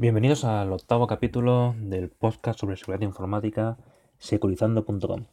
[0.00, 3.76] Bienvenidos al octavo capítulo del podcast sobre seguridad informática
[4.16, 5.26] securizando.com.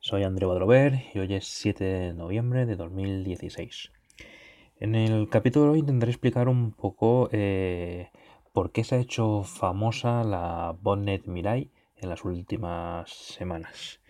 [0.00, 3.92] Soy André Badrover y hoy es 7 de noviembre de 2016.
[4.80, 8.08] En el capítulo intentaré explicar un poco eh,
[8.52, 14.00] por qué se ha hecho famosa la botnet Mirai en las últimas semanas.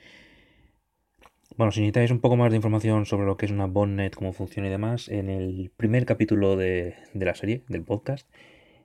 [1.58, 4.32] Bueno, si necesitáis un poco más de información sobre lo que es una botnet, cómo
[4.32, 8.26] funciona y demás, en el primer capítulo de, de la serie, del podcast,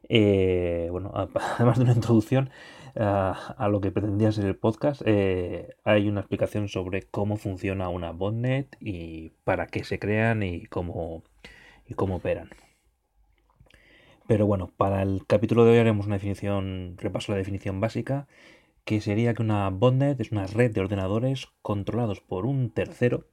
[0.09, 1.11] eh, bueno,
[1.57, 2.49] además de una introducción
[2.97, 8.11] a lo que pretendía ser el podcast, eh, hay una explicación sobre cómo funciona una
[8.11, 11.23] botnet y para qué se crean y cómo,
[11.87, 12.49] y cómo operan.
[14.27, 18.27] Pero bueno, para el capítulo de hoy haremos una definición, repaso la definición básica,
[18.85, 23.27] que sería que una botnet es una red de ordenadores controlados por un tercero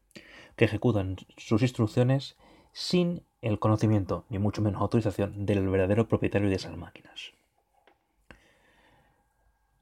[0.57, 2.37] que ejecutan sus instrucciones
[2.73, 7.33] sin el conocimiento, ni mucho menos autorización, del verdadero propietario de esas máquinas.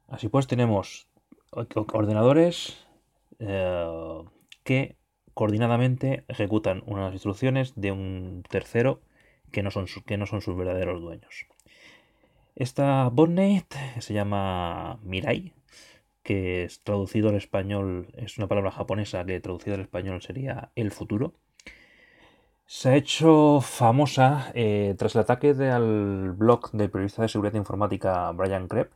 [0.07, 1.07] Así pues, tenemos
[1.51, 2.85] ordenadores
[3.39, 4.23] eh,
[4.63, 4.95] que
[5.33, 9.01] coordinadamente ejecutan unas instrucciones de un tercero
[9.51, 11.45] que no son, que no son sus verdaderos dueños.
[12.55, 15.53] Esta botnet se llama Mirai,
[16.23, 20.91] que es traducido al español, es una palabra japonesa que traducido al español sería el
[20.91, 21.33] futuro.
[22.73, 28.31] Se ha hecho famosa eh, tras el ataque al blog del periodista de seguridad informática
[28.31, 28.93] Brian Krepp,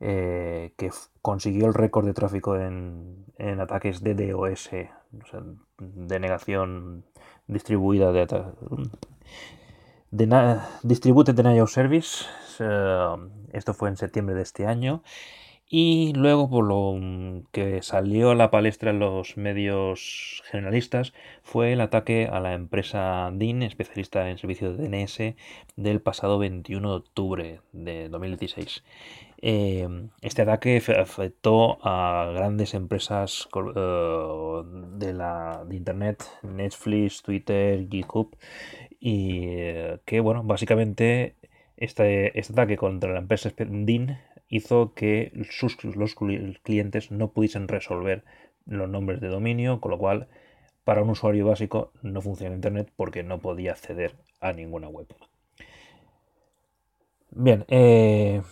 [0.00, 3.26] eh, que consiguió el récord de tráfico en,
[3.60, 4.70] ataques de DOS,
[5.78, 7.04] de negación
[7.46, 8.26] distribuida de,
[10.10, 12.24] de Distributed Denial Service.
[12.60, 13.16] Eh,
[13.52, 15.02] esto fue en septiembre de este año.
[15.68, 21.72] Y luego, por lo mm, que salió a la palestra en los medios generalistas, fue
[21.72, 25.34] el ataque a la empresa DIN, especialista en servicios de DNS,
[25.74, 28.84] del pasado 21 de octubre de 2016.
[29.38, 34.62] Em, este ataque afectó a grandes empresas eh,
[34.98, 38.36] de, la, de Internet, Netflix, Twitter, GitHub,
[39.00, 41.34] y eh, que, bueno, básicamente
[41.76, 44.16] este, este ataque contra la empresa DIN
[44.48, 46.14] hizo que los
[46.62, 48.24] clientes no pudiesen resolver
[48.66, 50.28] los nombres de dominio, con lo cual
[50.84, 55.06] para un usuario básico no funciona Internet porque no podía acceder a ninguna web.
[57.30, 58.42] Bien, eh,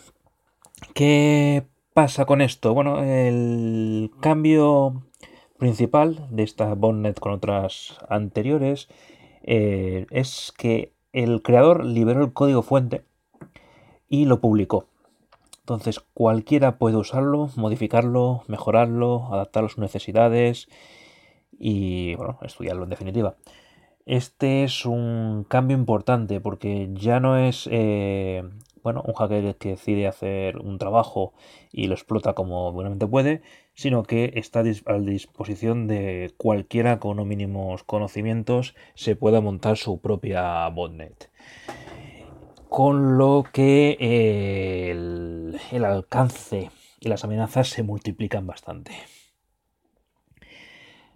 [0.95, 2.75] ¿qué pasa con esto?
[2.75, 5.05] Bueno, el cambio
[5.59, 8.89] principal de esta botnet con otras anteriores
[9.43, 13.05] eh, es que el creador liberó el código fuente
[14.09, 14.89] y lo publicó.
[15.65, 20.69] Entonces cualquiera puede usarlo, modificarlo, mejorarlo, adaptarlo a sus necesidades
[21.59, 23.37] y bueno, estudiarlo en definitiva.
[24.05, 28.43] Este es un cambio importante porque ya no es eh,
[28.83, 31.33] bueno, un hacker que decide hacer un trabajo
[31.73, 33.41] y lo explota como buenamente puede,
[33.73, 39.99] sino que está a disposición de cualquiera con unos mínimos conocimientos se pueda montar su
[39.99, 41.31] propia botnet
[42.75, 48.91] con lo que eh, el, alcance y las amenazas se multiplican bastante.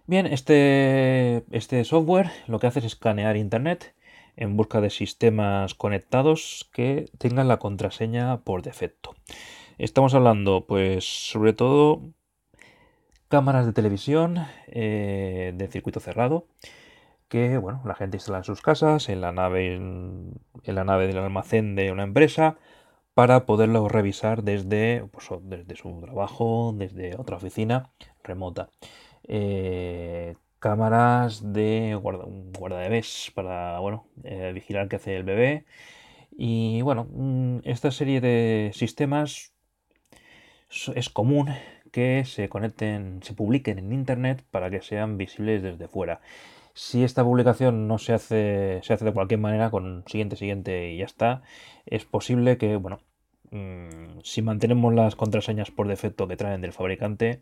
[0.07, 3.93] Bien, este, este software lo que hace es escanear Internet
[4.37, 9.17] en busca de sistemas conectados que tengan la contraseña por defecto.
[9.77, 12.03] Estamos hablando, pues, sobre todo
[13.27, 16.47] cámaras de televisión eh, de circuito cerrado,
[17.29, 21.19] que bueno, la gente instala en sus casas, en la nave, en, la nave del
[21.19, 22.57] almacén de una empresa,
[23.13, 27.91] para poderlo revisar desde, pues, desde su trabajo, desde otra oficina
[28.23, 28.69] remota.
[29.27, 32.25] Eh, cámaras de guarda,
[32.57, 35.65] guarda bebés para bueno, eh, vigilar qué hace el bebé.
[36.37, 39.53] Y bueno, mm, esta serie de sistemas
[40.95, 41.49] es común
[41.91, 46.21] que se conecten, se publiquen en internet para que sean visibles desde fuera.
[46.81, 50.97] Si esta publicación no se hace, se hace de cualquier manera con siguiente, siguiente y
[50.99, 51.41] ya está,
[51.85, 53.01] es posible que, bueno,
[53.51, 57.41] mm, si mantenemos las contraseñas por defecto que traen del fabricante,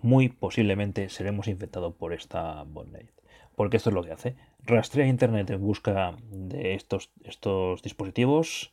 [0.00, 3.12] muy posiblemente seremos infectados por esta botnet.
[3.56, 4.36] Porque esto es lo que hace.
[4.60, 8.72] Rastrea Internet en busca de estos, estos dispositivos,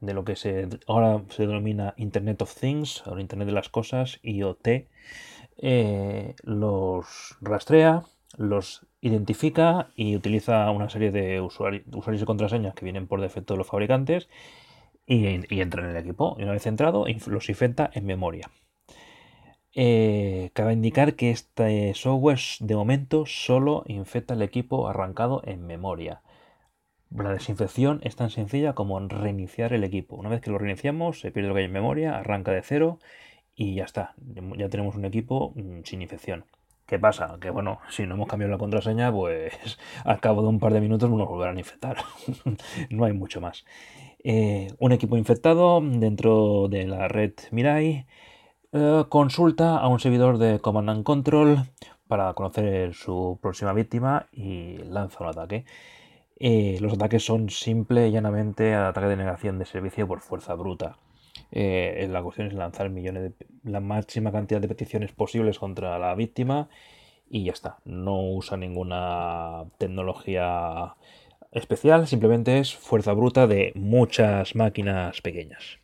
[0.00, 4.18] de lo que se, ahora se denomina Internet of Things, o Internet de las Cosas,
[4.24, 4.88] IoT.
[5.58, 8.02] Eh, los rastrea,
[8.36, 13.58] los identifica y utiliza una serie de usuarios, y contraseñas que vienen por defecto de
[13.58, 14.28] los fabricantes
[15.06, 15.26] y,
[15.60, 16.36] entra en el equipo.
[16.38, 18.50] Y una vez entrado, los infecta en memoria.
[19.74, 26.22] Eh, cabe indicar que este software de momento solo infecta el equipo arrancado en memoria.
[27.10, 30.16] La desinfección es tan sencilla como reiniciar el equipo.
[30.16, 32.98] Una vez que lo reiniciamos, se pierde lo que hay en memoria, arranca de cero
[33.54, 34.14] y ya está.
[34.56, 36.44] Ya tenemos un equipo mm, sin infección.
[36.88, 37.36] ¿Qué pasa?
[37.38, 39.52] Que bueno, si no hemos cambiado la contraseña, pues
[40.06, 41.98] al cabo de un par de minutos nos volverán a infectar.
[42.90, 43.66] no hay mucho más.
[44.24, 48.06] Eh, un equipo infectado dentro de la red Mirai
[48.72, 51.58] eh, consulta a un servidor de Command and Control
[52.06, 55.66] para conocer su próxima víctima y lanza un ataque.
[56.40, 60.96] Eh, los ataques son simple y llanamente ataque de negación de servicio por fuerza bruta.
[61.50, 66.14] Eh, la cuestión es lanzar millones de, la máxima cantidad de peticiones posibles contra la
[66.14, 66.68] víctima
[67.30, 67.78] y ya está.
[67.84, 70.94] No usa ninguna tecnología
[71.52, 75.78] especial, simplemente es fuerza bruta de muchas máquinas pequeñas.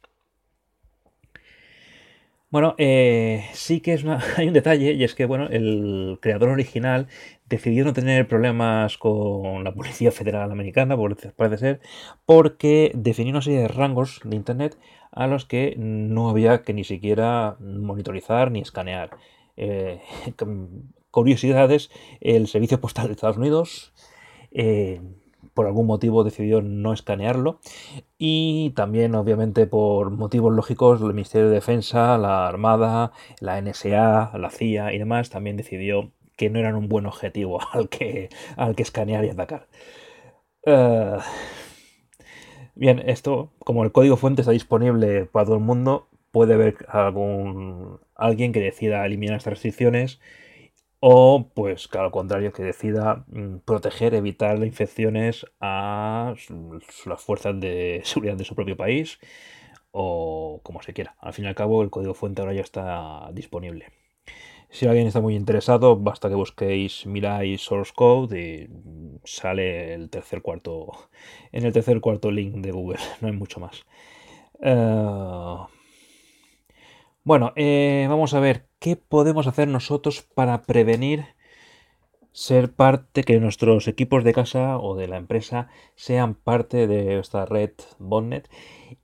[2.54, 4.04] Bueno, eh, sí que es
[4.36, 7.08] hay un detalle y es que bueno, el creador original
[7.48, 10.96] decidió no tener problemas con la Policía Federal Americana,
[11.36, 11.80] parece ser,
[12.24, 14.78] porque definió una serie de rangos de Internet
[15.10, 19.10] a los que no había que ni siquiera monitorizar ni escanear.
[19.56, 20.00] Eh,
[21.10, 21.90] curiosidades,
[22.20, 23.92] el Servicio Postal de Estados Unidos
[24.52, 25.00] eh,
[25.54, 27.60] por algún motivo decidió no escanearlo
[28.18, 34.50] y también obviamente por motivos lógicos el Ministerio de Defensa, la Armada, la NSA, la
[34.50, 38.82] CIA y demás también decidió que no eran un buen objetivo al que, al que
[38.82, 39.68] escanear y atacar.
[40.66, 41.18] Eh,
[42.74, 48.00] bien, esto, como el código fuente está disponible para todo el mundo, puede haber algún
[48.16, 50.20] alguien que decida eliminar estas restricciones
[51.06, 56.34] o, pues, que al contrario, que decida mm, proteger, evitar infecciones a
[57.04, 59.18] las fuerzas de seguridad de su propio país
[59.92, 61.14] o como se quiera.
[61.20, 63.88] Al fin y al cabo, el código fuente ahora ya está disponible.
[64.70, 68.68] Si alguien está muy interesado, basta que busquéis Mirai Source Code y
[69.24, 70.90] sale el tercer cuarto
[71.52, 72.98] en el tercer cuarto link de Google.
[73.20, 73.84] No hay mucho más.
[74.62, 75.56] Eh,
[77.24, 81.24] bueno, eh, vamos a ver qué podemos hacer nosotros para prevenir
[82.32, 87.46] ser parte, que nuestros equipos de casa o de la empresa sean parte de esta
[87.46, 88.46] red Botnet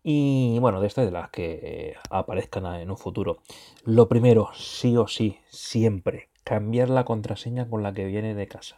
[0.03, 3.39] y bueno, de esta de las que aparezcan en un futuro.
[3.83, 8.77] Lo primero, sí o sí, siempre, cambiar la contraseña con la que viene de casa.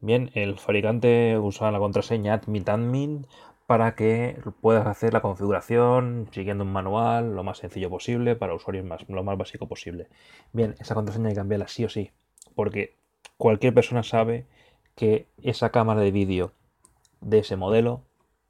[0.00, 3.26] Bien, el fabricante usa la contraseña admin
[3.66, 8.84] para que puedas hacer la configuración siguiendo un manual lo más sencillo posible para usuarios
[8.84, 10.08] más, lo más básico posible.
[10.52, 12.10] Bien, esa contraseña hay que cambiarla sí o sí,
[12.54, 12.96] porque
[13.36, 14.46] cualquier persona sabe
[14.94, 16.52] que esa cámara de vídeo
[17.20, 18.02] de ese modelo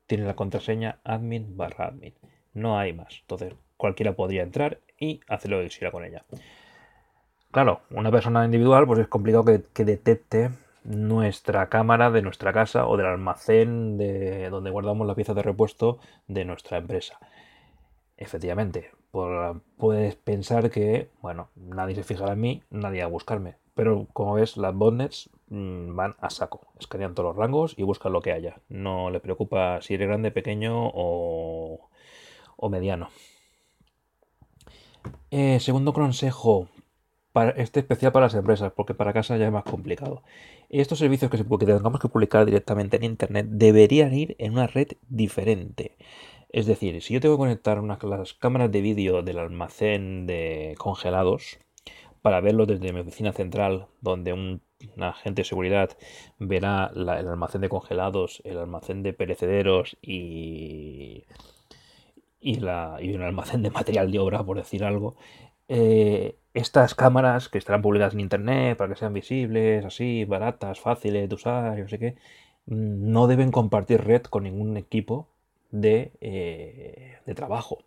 [0.06, 2.14] tiene la contraseña admin barra admin.
[2.52, 3.18] No hay más.
[3.20, 6.24] Entonces cualquiera podría entrar y hacer lo que quisiera con ella.
[7.50, 10.50] Claro, una persona individual pues es complicado que, detecte
[10.84, 15.98] nuestra cámara de nuestra casa o del almacén de donde guardamos la pieza de repuesto
[16.28, 17.18] de nuestra empresa.
[18.16, 18.92] Efectivamente,
[19.76, 23.56] puedes pensar que, bueno, nadie se fijará en mí, nadie va a buscarme.
[23.74, 28.12] Pero como ves, las botnets mm, van a saco, escanean todos los rangos y buscan
[28.12, 28.60] lo que haya.
[28.68, 31.88] No le preocupa si eres grande, pequeño o,
[32.70, 33.08] mediano.
[35.30, 36.68] Eh, segundo consejo,
[37.34, 40.22] para, este especial para las empresas, porque para casa ya es más complicado.
[40.70, 44.68] Estos servicios que, se, que tengamos que publicar directamente en Internet deberían ir en una
[44.68, 45.96] red diferente.
[46.50, 50.76] Es decir, si yo tengo que conectar unas, las cámaras de vídeo del almacén de
[50.78, 51.58] congelados,
[52.22, 54.62] para verlo desde mi oficina central, donde un,
[55.00, 55.90] agente de seguridad
[56.38, 61.24] verá el almacén de congelados, el almacén de perecederos y,
[62.40, 65.16] y, la, y un almacén de material de obra, por decir algo.
[65.68, 71.28] Eh, estas cámaras que estarán publicadas en internet para que sean visibles, así, baratas, fáciles
[71.28, 72.16] de usar, no sé qué,
[72.66, 75.28] no deben compartir red con ningún equipo
[75.72, 77.78] de, eh, de trabajo.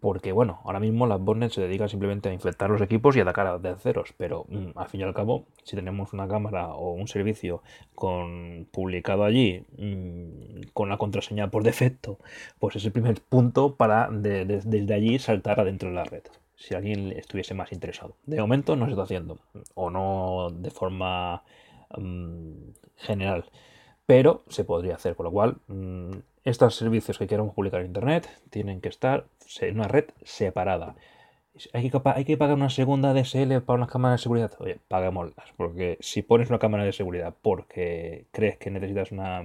[0.00, 3.46] Porque bueno, ahora mismo las botnets se dedican simplemente a infectar los equipos y atacar
[3.46, 7.08] a terceros, pero mm, al fin y al cabo, si tenemos una cámara o un
[7.08, 7.62] servicio
[7.94, 12.18] con publicado allí mm, con la contraseña por defecto,
[12.58, 16.24] pues es el primer punto para desde allí saltar adentro de la red.
[16.66, 18.16] Si alguien estuviese más interesado.
[18.24, 19.38] De momento no se está haciendo,
[19.74, 21.42] o no de forma
[21.94, 23.44] mm, general,
[24.06, 25.58] pero se podría hacer, con lo cual
[26.42, 29.26] estos servicios que queramos publicar en Internet tienen que estar
[29.60, 30.94] en una red separada.
[31.74, 34.52] ¿Hay que, pagar una segunda DSL para unas cámaras de seguridad?
[34.58, 39.42] Oye, paguémoslas, porque si pones una cámara de seguridad porque crees que necesitas una,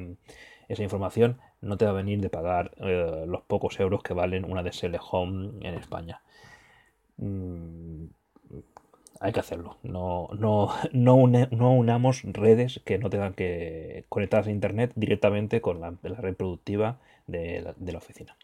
[0.70, 4.50] esa información, no te va a venir de pagar eh, los pocos euros que valen
[4.50, 6.22] una DSL Home en España.
[7.20, 8.06] Mm,
[9.20, 9.78] hay que hacerlo.
[9.84, 11.16] No, no, no,
[11.74, 17.62] unamos redes que no tengan que conectarse a internet directamente con la, red productiva de
[17.62, 18.36] la, oficina.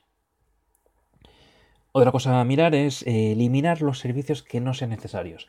[1.91, 5.47] Otra cosa a mirar es eh, eliminar los servicios que no sean necesarios.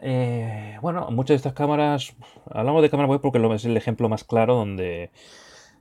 [0.00, 2.14] Eh, bueno, muchas de estas cámaras,
[2.50, 5.10] hablamos de cámara web porque es el ejemplo más claro donde,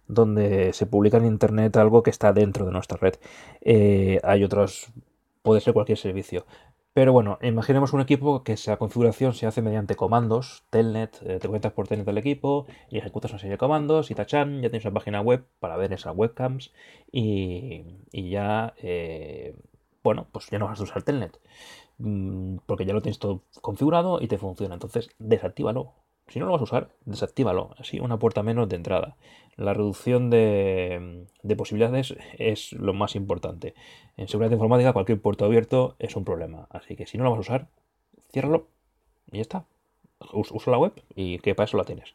[0.08, 3.16] donde se publica en internet algo que está dentro de nuestra red.
[3.62, 4.92] Eh, hay otros,
[5.48, 6.46] puede ser cualquier servicio.
[6.94, 11.48] Pero bueno, imaginemos un equipo que esa configuración se hace mediante comandos, telnet, eh, te
[11.48, 14.86] cuentas por telnet del equipo y ejecutas una serie de comandos y tachan, ya tienes
[14.86, 16.74] una página web para ver esas webcams
[17.12, 18.74] y, ya,
[20.04, 21.39] bueno, pues ya no vas a usar telnet.
[22.00, 24.75] Mm, porque ya lo tienes todo configurado y te funciona.
[24.75, 25.94] Entonces, desactívalo.
[26.28, 27.72] Si no lo vas a usar, desactívalo.
[27.78, 29.16] Así, una puerta menos de entrada.
[29.56, 31.26] La reducción de,
[31.58, 33.74] posibilidades es lo más importante.
[34.18, 36.68] En seguridad informática, cualquier puerto abierto es un problema.
[36.70, 37.68] Así que si no lo vas a usar,
[38.32, 38.68] ciérralo
[39.32, 39.66] y ya está.
[40.34, 42.14] Usa la web y que para eso la tienes.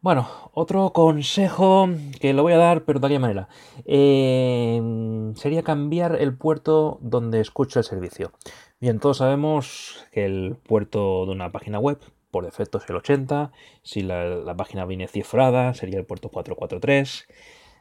[0.00, 1.88] Bueno, otro consejo
[2.20, 3.48] que lo voy a dar, pero de aquella manera,
[3.84, 4.80] eh,
[5.34, 8.30] sería cambiar el puerto donde escucha el servicio.
[8.80, 11.98] Bien, todos sabemos que el puerto de una página web
[12.30, 13.50] por defecto es el 80,
[13.82, 17.26] si la, página viene cifrada sería el puerto 443,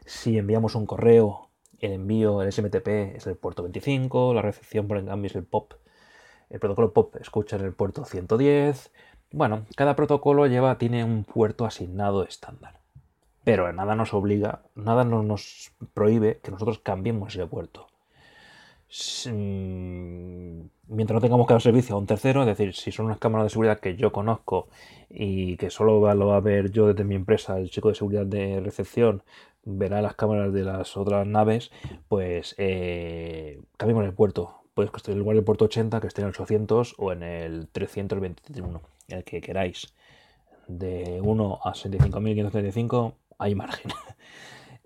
[0.07, 1.49] si enviamos un correo,
[1.81, 5.73] el envío, el SMTP es el puerto 25, la recepción por cambio es el POP,
[6.49, 8.91] el protocolo POP escucha en el puerto 110,
[9.31, 12.79] bueno, cada protocolo lleva, tiene un puerto asignado estándar.
[13.43, 17.87] Pero nada nos obliga, nada nos prohíbe que nosotros cambiemos ese puerto.
[20.97, 23.45] Mientras no tengamos que dar servicio a un tercero, es decir, si son unas cámaras
[23.45, 24.67] de seguridad que yo conozco
[25.11, 28.25] y que solo lo va a ver yo desde mi empresa, el chico de seguridad
[28.25, 29.21] de recepción
[29.63, 31.71] verá las cámaras de las otras naves,
[32.07, 34.63] pues eh, cambiemos el puerto.
[34.73, 37.21] Puedes que esté en lugar del puerto 80, que esté en el 800 o en
[37.21, 39.93] el 321 el que queráis,
[40.67, 43.91] de 1 a 65.535, hay margen.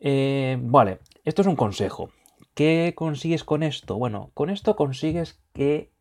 [0.04, 2.10] Eh, vale, esto es un consejo.
[2.56, 4.00] ¿Qué consigues con esto?
[4.00, 5.92] Bueno, con esto consigues que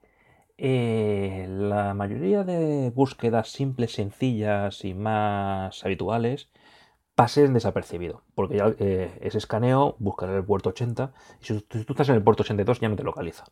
[0.60, 6.48] eh, la mayoría de búsquedas simples, sencillas y más habituales
[7.14, 8.22] pasen desapercibido.
[8.34, 12.22] Porque ya eh, ese escaneo buscará el puerto 80 y si tú estás en el
[12.22, 13.44] puerto 82 ya no te localiza.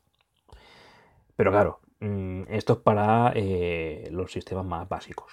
[1.37, 5.33] Pero claro, Mm, esto es para eh, los sistemas más básicos.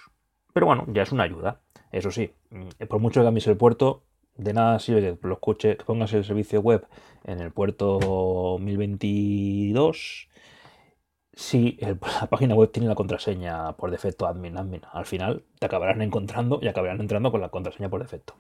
[0.53, 1.62] Pero bueno, ya es una ayuda.
[1.91, 4.03] Eso sí, mm, por mucho que cambies el puerto,
[4.38, 6.88] de nada sirve que lo escuche, que pongas el servicio web
[7.24, 10.29] en el puerto 1022
[11.36, 14.82] si la página web tiene la contraseña por defecto admin admin.
[14.92, 18.36] Al final te acabarán encontrando y acabarán entrando con la contraseña por defecto.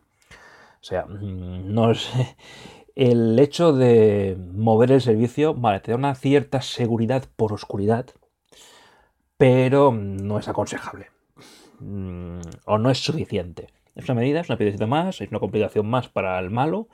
[0.81, 2.09] O sea, mm, no es,
[2.95, 8.07] el hecho de mover el servicio, vale, te da una cierta seguridad por oscuridad,
[9.37, 11.09] pero no es aconsejable.
[11.79, 13.67] Mm, o no es suficiente.
[13.95, 16.87] Es una medida, es una piedecita más, es una complicación más para el malo,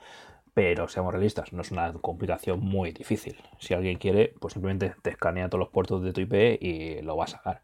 [0.54, 3.36] pero seamos realistas, no es una complicación muy difícil.
[3.58, 7.16] Si alguien quiere, pues simplemente te escanea todos los puertos de tu IP y lo
[7.16, 7.62] va a sacar.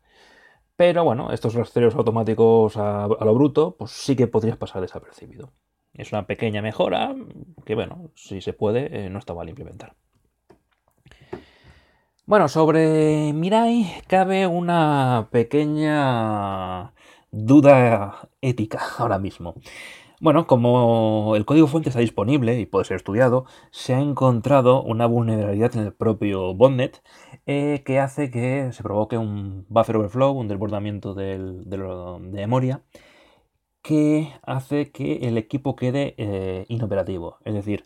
[0.76, 5.52] Pero bueno, estos rastreos automáticos a, a lo bruto, pues sí que podrías pasar desapercibido.
[5.94, 7.14] Es una pequeña mejora
[7.64, 9.94] que, bueno, si se puede, eh, no está mal implementar.
[12.24, 16.92] Bueno, sobre Mirai cabe una pequeña
[17.30, 19.54] duda ética ahora mismo.
[20.20, 25.06] Bueno, como el código fuente está disponible y puede ser estudiado, se ha encontrado una
[25.06, 27.02] vulnerabilidad en el propio botnet
[27.46, 31.38] eh, que hace que se provoque un buffer overflow, un desbordamiento de
[32.20, 32.82] memoria,
[33.82, 37.38] que hace que el equipo quede eh, inoperativo.
[37.44, 37.84] Es decir,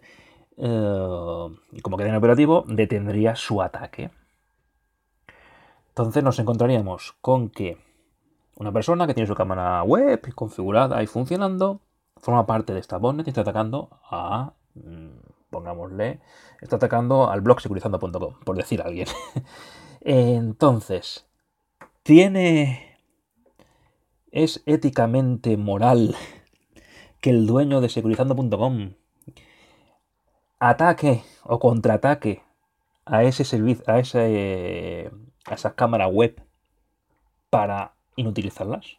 [0.57, 1.49] eh,
[1.83, 4.11] como queda inoperativo, detendría su ataque.
[5.89, 7.77] Entonces nos encontraríamos con que
[8.57, 11.83] una persona que tiene su cámara web configurada y funcionando
[12.23, 15.11] forma parte de esta botnet y está atacando a, mm,
[15.51, 16.21] pongámosle,
[16.63, 19.09] está atacando al blog securizando.com, por decir alguien.
[20.01, 21.27] Entonces,
[22.03, 22.93] tiene
[24.33, 26.17] ¿Es éticamente moral
[27.21, 28.95] que el dueño de securizando.com
[30.59, 32.43] ataque o contraataque
[33.05, 35.11] a ese servicio, a, ese,
[35.45, 36.43] a esas cámaras web
[37.51, 38.97] para inutilizarlas?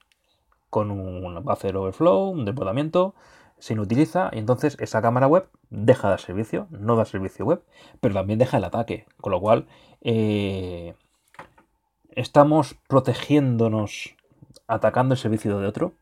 [0.74, 3.14] Con un buffer overflow, un desbordamiento,
[3.60, 7.62] se inutiliza y entonces esa cámara web deja de servicio, no da servicio web,
[8.02, 9.06] pero también deja el ataque.
[9.22, 9.68] Con lo cual,
[10.02, 10.96] eh,
[12.16, 14.16] estamos protegiéndonos
[14.66, 15.94] atacando el servicio de otro.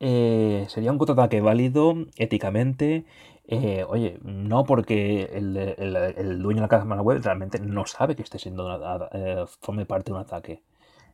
[0.00, 3.04] eh, sería un contraataque válido éticamente.
[3.46, 8.38] Eh, oye, no porque el, dueño de la cámara web realmente no sabe que esté
[8.38, 8.64] siendo
[9.60, 10.62] forme parte de un ataque.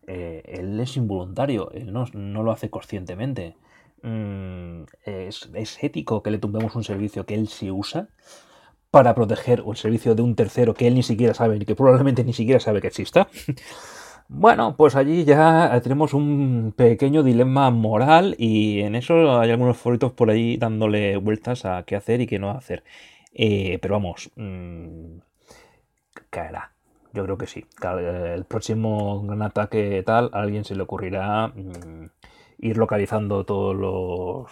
[0.07, 3.57] Él es involuntario, él no, lo hace conscientemente.
[4.03, 8.09] Mm, es, ético que le tumbemos un servicio que él sí usa
[8.91, 12.25] para proteger el servicio de un tercero que él ni siquiera sabe y que probablemente
[12.25, 13.29] ni siquiera sabe que exista.
[14.33, 20.13] Bueno, pues allí ya tenemos un pequeño dilema moral y en eso hay algunos favoritos
[20.13, 22.85] por ahí dándole vueltas a qué hacer y qué no hacer.
[23.35, 25.19] Eh, pero vamos, mmm,
[26.31, 26.73] caerá.
[27.13, 27.67] Yo creo que sí.
[27.83, 32.07] El próximo gran ataque tal, a alguien se le ocurrirá mm,
[32.59, 34.51] ir localizando todas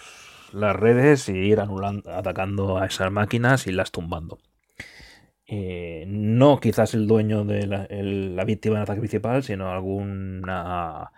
[0.52, 4.38] las redes y ir anulando, atacando a esas máquinas y las tumbando.
[5.50, 11.10] Eh, no quizás el dueño de la, víctima del ataque principal, sino alguna,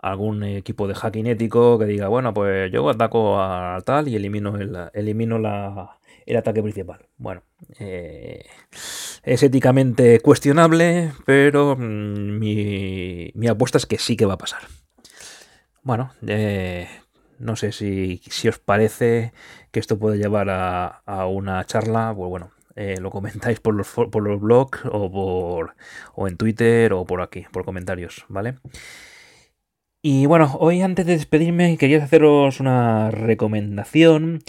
[0.00, 4.56] algún equipo de hacking ético que diga, bueno, pues yo ataco a tal y elimino
[4.56, 7.06] el, elimino la, el ataque principal.
[7.18, 7.42] Bueno,
[7.78, 8.46] eh,
[9.26, 14.62] es éticamente cuestionable, pero mm, mi, apuesta es que sí que va a pasar.
[15.82, 16.88] Bueno, eh,
[17.38, 19.32] no sé si, si, os parece
[19.72, 23.88] que esto puede llevar a, a una charla, pues bueno, eh, lo comentáis por los,
[23.88, 25.74] por los blogs o, por,
[26.14, 28.56] o en Twitter o por aquí, por comentarios, ¿vale?
[30.02, 34.40] Y bueno, hoy antes de despedirme quería haceros una recomendación.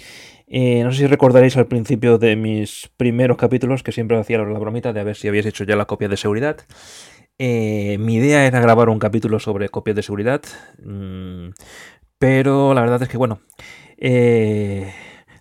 [0.48, 4.60] Eh, no sé si recordaréis al principio de mis primeros capítulos que siempre hacía la
[4.60, 6.58] bromita de a ver si habéis hecho ya la copia de seguridad.
[7.38, 10.42] Eh, mi idea era grabar un capítulo sobre copias de seguridad,
[10.84, 11.50] mm,
[12.18, 13.42] pero la verdad es que bueno,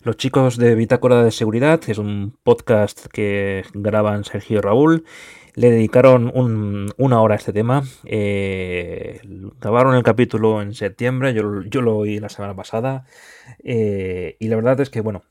[0.03, 5.05] los chicos de Bitácora de Seguridad, es un podcast que graban Sergio y Raúl,
[5.57, 6.33] le dedicaron
[6.99, 7.83] una hora a este tema.
[8.05, 9.21] Eh,
[9.59, 13.07] grabaron el capítulo en septiembre, yo, lo oí la semana pasada.
[13.65, 15.25] Eh, y la verdad es que, bueno,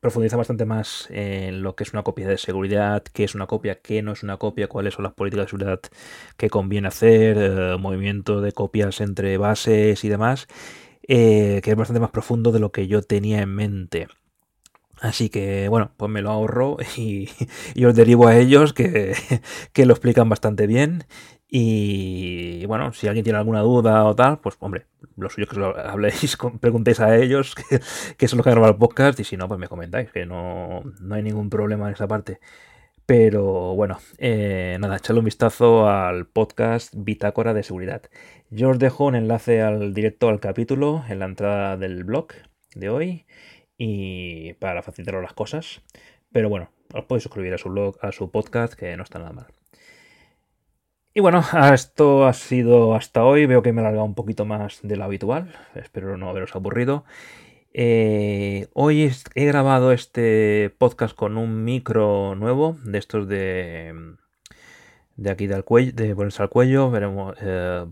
[0.00, 3.80] profundiza bastante más en lo que es una copia de seguridad, qué es una copia,
[3.80, 5.80] qué no es una copia, cuáles son las políticas de seguridad
[6.36, 10.46] que conviene hacer, eh, movimiento de copias entre bases y demás.
[11.08, 14.08] Eh, que es bastante más profundo de lo que yo tenía en mente.
[15.00, 17.28] Así que bueno, pues me lo ahorro y,
[17.84, 19.14] os derivo a ellos que,
[19.76, 21.04] lo explican bastante bien.
[21.48, 25.60] Y bueno, si alguien tiene alguna duda o tal, pues hombre, lo suyo es que
[25.60, 27.80] lo habléis, preguntéis a ellos, que,
[28.16, 30.82] que son los que graban el podcast, y si no, pues me comentáis, que no,
[31.00, 32.40] no hay ningún problema en esa parte.
[33.06, 38.02] Pero bueno, eh, nada, echadle un vistazo al podcast Bitácora de Seguridad.
[38.50, 42.28] Yo os dejo un enlace al directo al capítulo en la entrada del blog
[42.74, 43.26] de hoy
[43.78, 45.82] y para facilitaros las cosas.
[46.32, 49.32] Pero bueno, os podéis suscribir a su blog, a su podcast, que no está nada
[49.32, 49.46] mal.
[51.14, 53.46] Y bueno, esto ha sido hasta hoy.
[53.46, 55.54] Veo que me he alargado un poquito más de lo habitual.
[55.74, 57.04] Espero no haberos aburrido.
[57.72, 63.94] Eh, hoy he grabado este podcast con un micro nuevo, de estos de,
[65.16, 66.90] de aquí del cuello, de ponerse al cuello.
[66.90, 67.36] Veremos.
[67.40, 67.86] Eh,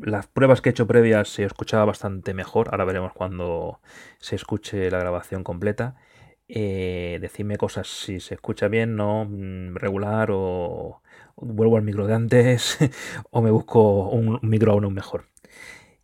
[0.00, 2.68] las pruebas que he hecho previas se escuchaba bastante mejor.
[2.70, 3.80] Ahora veremos cuando
[4.18, 5.96] se escuche la grabación completa.
[6.48, 11.02] Eh, decidme cosas si se escucha bien, no mm, regular o
[11.36, 12.78] vuelvo al micro de antes
[13.30, 15.26] o me busco un micro aún mejor.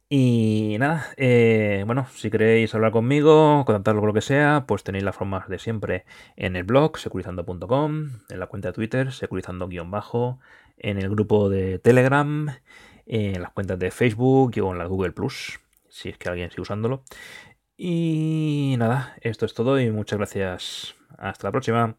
[0.09, 5.02] Y nada, eh, bueno, si queréis hablar conmigo, contactarlo con lo que sea, pues tenéis
[5.02, 6.04] las formas de siempre
[6.37, 10.38] en el blog securizando.com, en la cuenta de Twitter securizando-bajo,
[10.76, 12.48] en el grupo de Telegram,
[13.06, 16.62] en las cuentas de Facebook y en la Google Plus, si es que alguien sigue
[16.62, 17.04] usándolo.
[17.76, 20.94] Y nada, esto es todo y muchas gracias.
[21.18, 21.96] Hasta la próxima.